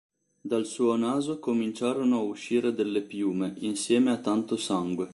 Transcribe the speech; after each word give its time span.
Dal 0.41 0.65
suo 0.65 0.95
naso 0.95 1.37
cominciano 1.37 2.15
a 2.17 2.21
uscire 2.21 2.73
delle 2.73 3.03
piume, 3.03 3.53
insieme 3.59 4.09
a 4.09 4.17
tanto 4.17 4.57
sangue. 4.57 5.09